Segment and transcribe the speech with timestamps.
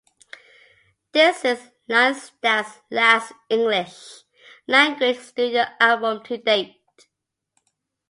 [1.11, 4.23] This is Lyngstad's last English
[4.67, 6.81] language studio album to date.